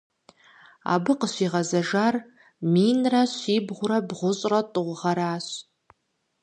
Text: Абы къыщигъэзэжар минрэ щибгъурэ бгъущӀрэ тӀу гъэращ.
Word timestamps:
Абы 0.93 1.13
къыщигъэзэжар 1.19 2.15
минрэ 2.71 3.21
щибгъурэ 3.37 3.97
бгъущӀрэ 4.07 4.61
тӀу 4.73 4.93
гъэращ. 4.99 5.47